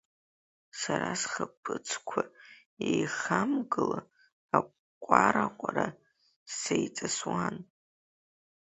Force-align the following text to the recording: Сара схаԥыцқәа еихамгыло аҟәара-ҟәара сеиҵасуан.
Сара 0.79 1.09
схаԥыцқәа 1.21 2.21
еихамгыло 2.89 3.99
аҟәара-ҟәара 4.57 5.87
сеиҵасуан. 6.57 7.55